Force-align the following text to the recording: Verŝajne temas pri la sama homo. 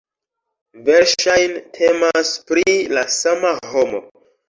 Verŝajne 0.87 1.63
temas 1.77 2.35
pri 2.51 2.67
la 2.97 3.07
sama 3.21 3.57
homo. 3.79 4.07